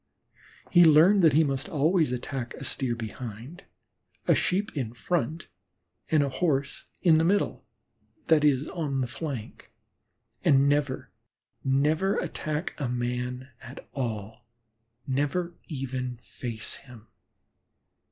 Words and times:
He 0.71 0.83
learned 0.83 1.21
that 1.21 1.33
he 1.33 1.43
must 1.43 1.69
always 1.69 2.11
attack 2.11 2.55
a 2.55 2.63
Steer 2.63 2.95
behind, 2.95 3.65
a 4.27 4.33
Sheep 4.33 4.75
in 4.75 4.93
front, 4.93 5.47
and 6.09 6.23
a 6.23 6.29
Horse 6.29 6.85
in 7.03 7.19
the 7.19 7.23
middle, 7.23 7.67
that 8.25 8.43
is, 8.43 8.67
on 8.69 9.01
the 9.01 9.07
flank, 9.07 9.71
and 10.43 10.67
never, 10.67 11.11
never 11.63 12.17
attack 12.17 12.73
a 12.79 12.89
man 12.89 13.49
at 13.61 13.87
all, 13.93 14.47
never 15.05 15.53
even 15.67 16.17
face 16.17 16.77
him. 16.77 17.05